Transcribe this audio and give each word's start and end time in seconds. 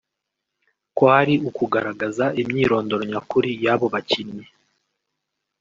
kwari 0.95 1.33
ukugaragaza 1.49 2.25
imyirondoro 2.41 3.03
nyakuri 3.11 3.49
y’abo 3.63 3.85
bakinnyi 3.93 4.45